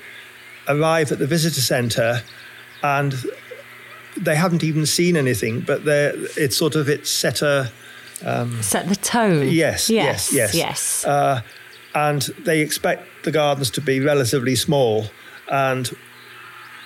[0.66, 2.22] arrive at the visitor centre
[2.82, 3.14] and
[4.16, 7.70] they haven't even seen anything, but it's sort of it's set a
[8.62, 9.48] Set the tone.
[9.48, 11.04] yes, yes, yes, yes.
[11.04, 11.40] Uh,
[11.94, 15.06] and they expect the gardens to be relatively small,
[15.50, 15.96] and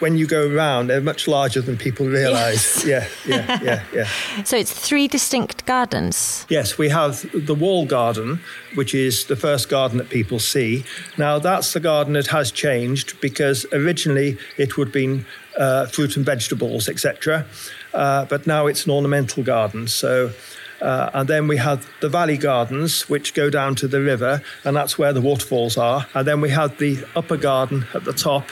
[0.02, 2.84] when you go around, they're much larger than people realise.
[2.84, 4.08] Yeah, yeah, yeah, yeah.
[4.44, 6.44] So it's three distinct gardens.
[6.48, 8.40] Yes, we have the wall garden,
[8.74, 10.84] which is the first garden that people see.
[11.16, 15.24] Now, that's the garden that has changed because originally it would have been
[15.56, 17.46] uh, fruit and vegetables, etc.
[17.94, 19.86] Uh, but now it's an ornamental garden.
[19.86, 20.32] So,
[20.80, 24.74] uh, and then we have the valley gardens, which go down to the river, and
[24.74, 26.06] that's where the waterfalls are.
[26.14, 28.50] And then we have the upper garden at the top.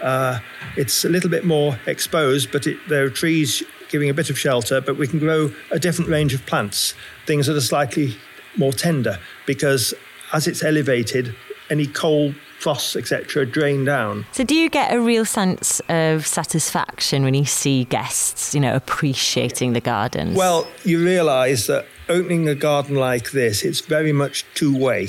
[0.00, 0.40] Uh,
[0.76, 4.38] it's a little bit more exposed, but it, there are trees giving a bit of
[4.38, 6.94] shelter, but we can grow a different range of plants,
[7.26, 8.16] things that are slightly
[8.56, 9.94] more tender, because
[10.32, 11.34] as it's elevated,
[11.70, 14.26] any cold frosts, etc., drain down.
[14.32, 18.74] So, do you get a real sense of satisfaction when you see guests, you know,
[18.74, 20.36] appreciating the gardens?
[20.36, 25.08] Well, you realise that opening a garden like this, it's very much two way.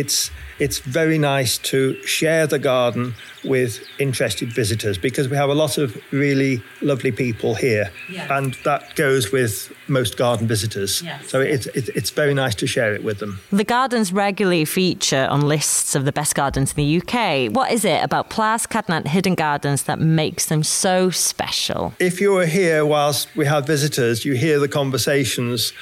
[0.00, 5.54] It's it's very nice to share the garden with interested visitors because we have a
[5.54, 8.36] lot of really lovely people here, yeah.
[8.36, 11.02] and that goes with most garden visitors.
[11.02, 11.28] Yes.
[11.28, 13.40] So it's, it's very nice to share it with them.
[13.50, 17.54] The gardens regularly feature on lists of the best gardens in the UK.
[17.54, 21.94] What is it about Plas Cadnant Hidden Gardens that makes them so special?
[21.98, 25.72] If you're here whilst we have visitors, you hear the conversations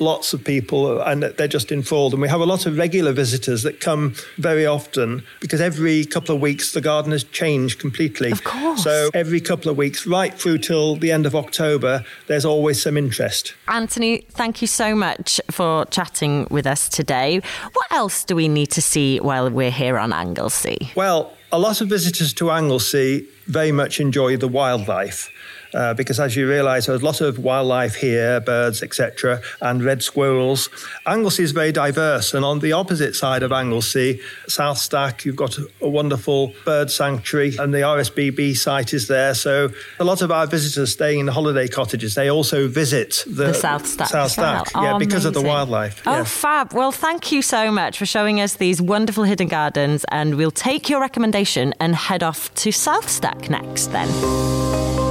[0.00, 2.12] lots of people and they're just enthralled.
[2.12, 6.34] And we have a lot of regular visitors that come very often because every couple
[6.34, 8.30] of weeks the garden has changed completely.
[8.30, 8.82] Of course.
[8.82, 12.96] So every couple of weeks, right through till the end of October, there's always some
[12.96, 13.54] interest.
[13.68, 17.40] Anthony, thank you so much for chatting with us today.
[17.72, 20.90] What else do we need to see while we're here on Anglesey?
[20.94, 25.30] Well, a lot of visitors to Anglesey very much enjoy the wildlife
[25.74, 30.02] uh, because as you realise, there's a lot of wildlife here, birds, etc., and red
[30.02, 30.68] squirrels.
[31.06, 35.58] Anglesey is very diverse, and on the opposite side of Anglesey, South Stack, you've got
[35.58, 39.34] a, wonderful bird sanctuary, and the RSPB site is there.
[39.34, 43.46] So a lot of our visitors staying in the holiday cottages, they also visit the,
[43.46, 44.08] the South Stack.
[44.08, 45.28] South Stack, oh, yeah, because amazing.
[45.28, 46.02] of the wildlife.
[46.06, 46.72] Oh, fab!
[46.72, 50.88] Well, thank you so much for showing us these wonderful hidden gardens, and we'll take
[50.88, 53.88] your recommendation and head off to South Stack next.
[53.88, 55.09] Then.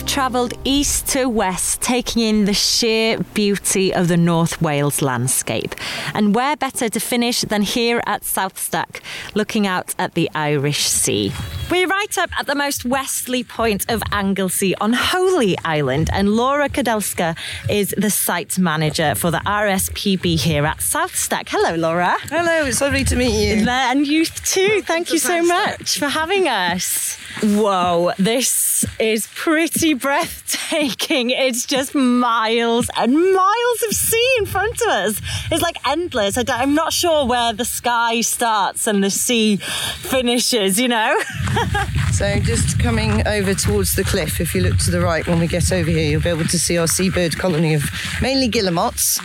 [0.00, 5.74] We've travelled east to west, taking in the sheer beauty of the North Wales landscape.
[6.14, 9.02] And where better to finish than here at South Stack,
[9.34, 11.32] looking out at the Irish Sea.
[11.70, 16.70] We're right up at the most westerly point of Anglesey on Holy Island, and Laura
[16.70, 17.36] Kadelska
[17.68, 21.50] is the site manager for the RSPB here at South Stack.
[21.50, 22.16] Hello, Laura.
[22.22, 23.68] Hello, it's lovely to meet you.
[23.68, 24.80] And you too.
[24.82, 27.18] Thank you so much for having us.
[27.42, 31.30] Whoa, this is pretty breathtaking.
[31.30, 35.20] It's just miles and miles of sea in front of us.
[35.50, 36.36] It's like endless.
[36.36, 41.20] I am not sure where the sky starts and the sea finishes, you know?
[42.12, 45.46] so, just coming over towards the cliff, if you look to the right when we
[45.46, 47.84] get over here, you'll be able to see our seabird colony of
[48.22, 49.20] mainly guillemots,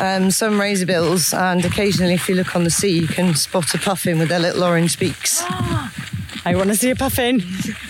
[0.00, 3.78] um, some razorbills, and occasionally, if you look on the sea, you can spot a
[3.78, 5.42] puffin with their little orange beaks.
[6.44, 7.42] I want to see a puffin.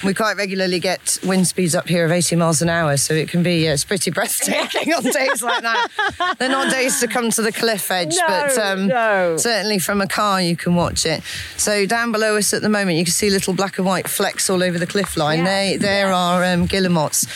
[0.04, 3.28] We quite regularly get wind speeds up here of 80 miles an hour, so it
[3.28, 6.36] can be it's pretty breathtaking on days like that.
[6.38, 9.36] They're not days to come to the cliff edge, no, but um, no.
[9.36, 11.22] certainly from a car you can watch it.
[11.56, 14.50] So down below us at the moment, you can see little black and white flecks
[14.50, 15.38] all over the cliff line.
[15.38, 15.44] Yeah.
[15.44, 16.16] They there yeah.
[16.16, 17.26] are um, guillemots,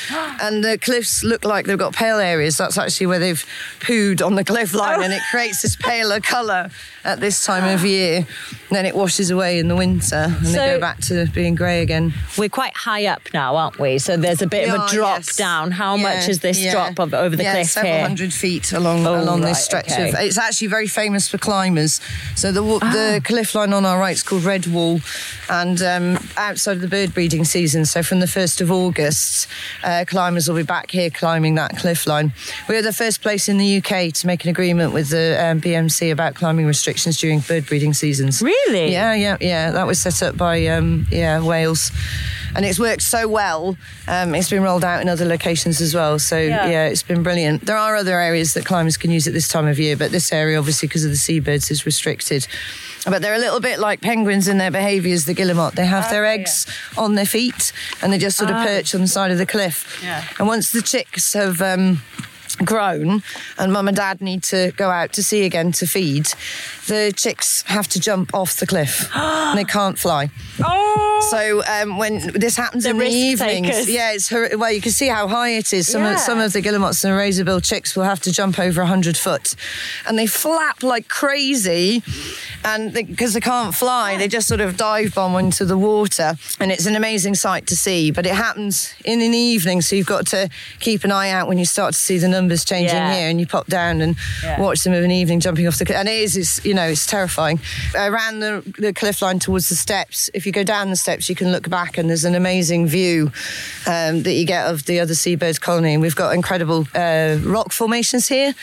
[0.43, 2.57] and the cliffs look like they've got pale areas.
[2.57, 3.45] That's actually where they've
[3.81, 5.03] pooed on the cliff line, oh.
[5.03, 6.71] and it creates this paler colour
[7.05, 8.27] at this time of year.
[8.71, 11.83] Then it washes away in the winter, and so, they go back to being grey
[11.83, 12.13] again.
[12.37, 13.99] We're quite high up now, aren't we?
[13.99, 15.37] So there's a bit we of a are, drop yes.
[15.37, 15.71] down.
[15.71, 16.73] How yeah, much is this yeah.
[16.73, 18.03] drop of, over the yeah, cliff several here?
[18.03, 20.09] hundred feet along oh, along right, this stretch okay.
[20.09, 20.15] of.
[20.19, 22.01] It's actually very famous for climbers.
[22.35, 22.93] So the ah.
[22.93, 25.01] the cliff line on our right is called Red Wall,
[25.49, 29.47] and um, outside of the bird breeding season, so from the first of August,
[29.85, 32.33] uh, climbers will be back here climbing that cliff line.
[32.69, 35.61] We are the first place in the UK to make an agreement with the um,
[35.61, 38.43] BMC about climbing restrictions during bird breeding seasons.
[38.43, 38.93] Really?
[38.93, 39.71] Yeah, yeah, yeah.
[39.71, 41.91] That was set up by um, yeah Wales
[42.55, 43.77] and it's worked so well.
[44.07, 46.19] Um, it's been rolled out in other locations as well.
[46.19, 46.69] So yeah.
[46.69, 46.87] yeah.
[46.87, 47.67] it's been brilliant.
[47.67, 50.33] There are other areas that climbers can use at this time of year, but this
[50.33, 52.47] area, obviously, because of the seabirds, is restricted.
[53.05, 55.75] But they're a little bit like penguins in their behaviours, the guillemot.
[55.75, 57.03] They have oh, their eggs yeah.
[57.03, 58.65] on their feet and they just sort of oh.
[58.65, 60.01] perch on the side of the cliff.
[60.03, 60.25] Yeah.
[60.39, 61.61] And once the chicks have.
[61.61, 62.03] Um,
[62.65, 63.23] grown
[63.59, 66.27] and mum and dad need to go out to sea again to feed,
[66.87, 69.11] the chicks have to jump off the cliff.
[69.55, 70.31] they can't fly.
[70.63, 71.01] Oh!
[71.31, 73.91] So um, when this happens The in the evenings, takers.
[73.91, 75.89] yeah, it's hor- well, you can see how high it is.
[75.89, 76.15] Some Yeah.
[76.15, 79.55] of some of the guillemots and razorbill chicks will have to jump over hundred foot,
[80.07, 82.03] and they flap like crazy,
[82.65, 86.71] and because they, can't fly, they just sort of dive bomb into the water, and
[86.71, 88.11] it's an amazing sight to see.
[88.11, 90.49] But it happens in an evening, so you've got to
[90.81, 93.15] keep an eye out when you start to see the numbers changing Yeah.
[93.15, 94.61] here, and you pop down and Yeah.
[94.61, 95.99] watch them of an evening jumping off the cliff.
[95.99, 97.61] And it is, it's, you know, it's terrifying.
[97.95, 101.35] Around the, the cliff line towards the steps, if you go down the steps, you
[101.35, 103.31] can look back and there's an amazing view
[103.87, 105.95] um, that you get of the other seabirds colony.
[105.95, 108.55] And we've got incredible uh, rock formations here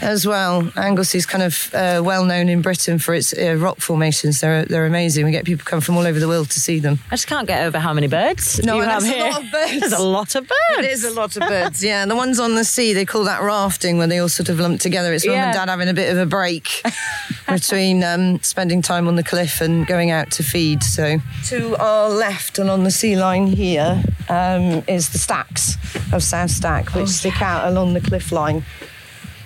[0.00, 0.70] as well.
[0.76, 4.40] Anglesey is kind of uh, well known in Britain for its uh, rock formations.
[4.40, 5.24] They're, they're amazing.
[5.24, 6.98] We get people come from all over the world to see them.
[7.10, 9.72] I just can't get over how many birds No, you there's a lot of birds.
[9.82, 10.78] There's a lot of birds.
[10.78, 12.04] It is a lot of birds, yeah.
[12.06, 14.80] The ones on the sea, they call that rafting, where they all sort of lump
[14.80, 15.12] together.
[15.12, 15.46] It's mum Yeah.
[15.46, 16.82] and dad having a bit of a break
[17.48, 20.82] between um, spending time on the cliff and going out to feed.
[20.82, 25.76] So, to our left and on the sea line here um, is the stacks
[26.12, 28.64] of South Stack, which stick out along the cliff line.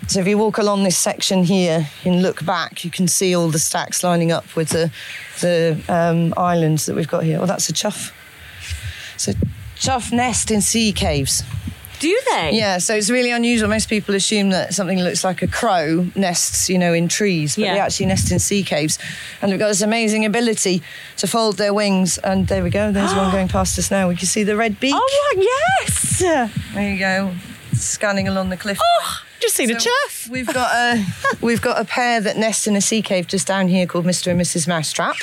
[0.08, 3.48] So if you walk along this section here and look back, you can see all
[3.48, 4.92] the stacks lining up with the
[5.40, 7.40] the um, islands that we've got here.
[7.42, 8.12] Oh, that's a chough.
[9.16, 9.32] So
[9.74, 11.42] chough nest in sea caves.
[11.98, 12.50] Do they?
[12.52, 13.68] Yeah, so it's really unusual.
[13.68, 17.62] Most people assume that something looks like a crow nests, you know, in trees, but
[17.62, 18.98] they actually nest in sea caves.
[19.40, 20.82] And they've got this amazing ability
[21.16, 22.18] to fold their wings.
[22.18, 22.92] And there we go.
[22.92, 24.08] There's one going past us now.
[24.08, 24.92] We can see the red beak.
[24.94, 25.34] Oh,
[25.80, 26.18] yes.
[26.20, 27.34] There you go,
[27.72, 28.78] scanning along the cliff.
[28.82, 30.28] Oh, just seen a chough.
[30.30, 31.04] We've got a
[31.42, 34.30] we've got a pair that nest in a sea cave just down here called Mr.
[34.32, 34.66] and Mrs.
[34.68, 35.16] Mousetrap.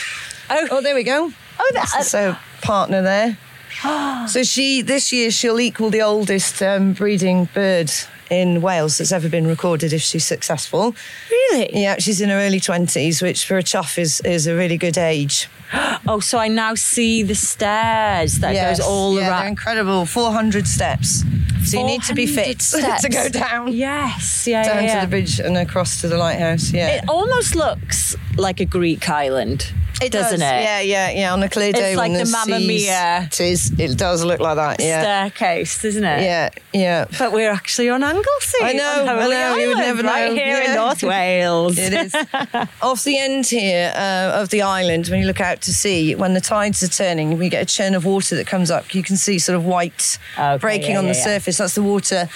[0.50, 0.68] Oh.
[0.72, 1.32] Oh, there we go.
[1.60, 3.38] Oh, That's that- a partner there.
[4.28, 7.92] so she this year she'll equal the oldest um, breeding bird
[8.30, 10.96] in Wales that's ever been recorded if she's successful.
[11.30, 11.70] Really?
[11.84, 14.98] Yeah, she's in her early twenties, which for a chough is is a really good
[14.98, 15.48] age.
[16.06, 18.78] Oh, so I now see the stairs that Yes.
[18.78, 19.48] goes all yeah, around.
[19.48, 20.06] incredible.
[20.06, 21.24] Four hundred steps.
[21.64, 22.60] So you need to be fit
[23.04, 23.72] to go down.
[23.72, 25.00] Yes, yeah, Down yeah, yeah.
[25.00, 26.72] to the bridge and across to the lighthouse.
[26.72, 26.90] Yeah.
[26.98, 29.74] It almost looks like a Greek island,
[30.06, 30.50] It doesn't does.
[30.52, 30.64] it?
[30.64, 31.34] Yeah, yeah, yeah.
[31.34, 33.24] On a clear It's day, like when the Mamma Mia.
[33.24, 33.72] It is.
[33.80, 34.80] It does look like that.
[34.80, 36.22] Yeah, Staircase, doesn't it?
[36.22, 37.06] yeah, yeah.
[37.18, 38.58] But we're actually on Anglesey.
[38.62, 40.36] I know, I know, you would never right know.
[40.36, 41.78] here in North Wales.
[41.78, 42.16] It is.
[42.82, 46.34] Off the end here uh, of the island, when you look out to sea, when
[46.34, 48.94] the tides are turning, we get a churn of water that comes up.
[48.94, 51.24] You can see sort of white Okay, breaking yeah, on the yeah, yeah.
[51.24, 51.58] surface.
[51.58, 52.28] That's the water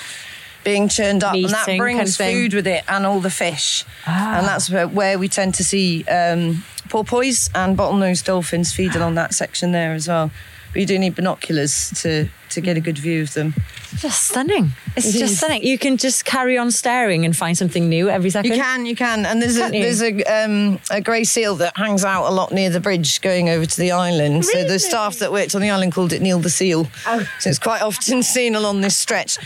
[0.63, 3.30] being churned up, and that Meeting kind brings of food with it and all the
[3.30, 3.86] fish.
[4.05, 4.38] Ah.
[4.38, 9.16] And that's where, where we tend to see um, porpoise and bottlenose dolphins feed along
[9.16, 10.32] that section there as well.
[10.74, 13.54] But you do need binoculars to, to get a good view of them.
[13.96, 14.74] just stunning.
[14.98, 15.38] It's It just is.
[15.38, 15.64] stunning.
[15.64, 18.52] You can just carry on staring and find something new every second.
[18.52, 19.82] You can, you can, and there's a Can't you?
[19.84, 23.48] there's a um, a grey seal that hangs out a lot near the bridge going
[23.50, 24.44] over to the island.
[24.44, 26.88] So the staff that worked on the island called it Neil the Seal.
[27.08, 27.26] Oh.
[27.40, 29.38] So it's quite often seen along this stretch.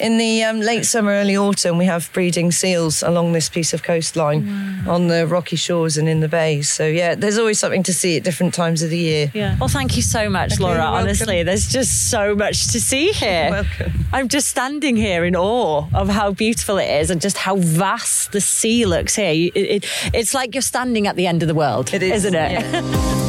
[0.00, 3.82] In the um, late summer, early autumn, we have breeding seals along this piece of
[3.82, 4.48] coastline
[4.86, 6.68] on the rocky shores and in the bays.
[6.70, 9.32] So yeah, there's always something to see at different times of the year.
[9.34, 9.56] Yeah.
[9.58, 10.82] Well, thank you so much, Okay, Laura.
[10.82, 13.48] Honestly, there's just so much to see here.
[13.50, 13.92] welcome.
[14.12, 18.30] I'm just standing here in awe of how beautiful it is and just how vast
[18.30, 19.50] the sea looks here.
[19.54, 19.84] It, it,
[20.14, 22.52] it's like you're standing at the end of the world, It is, isn't it?
[22.52, 23.24] yeah.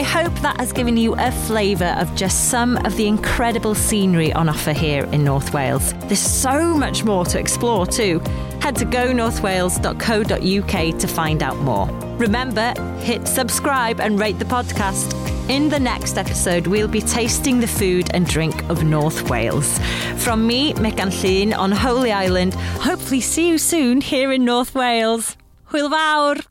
[0.00, 4.32] I hope that has given you a flavour of just some of the incredible scenery
[4.32, 5.92] on offer here in North Wales.
[6.04, 8.20] There's so much more to explore too.
[8.62, 11.86] Head to gonorthwales.co.uk to find out more.
[12.16, 15.12] Remember, hit subscribe and rate the podcast.
[15.50, 19.78] In the next episode, we'll be tasting the food and drink of North Wales.
[20.16, 22.54] From me, Megan Llyn on Holy Island.
[22.54, 25.36] Hopefully, see you soon here in North Wales.
[25.68, 26.49] Hwyl fawr!